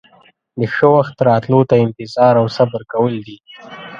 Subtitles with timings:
[0.59, 3.37] د ښه وخت راتلو ته انتظار او صبر کول دي.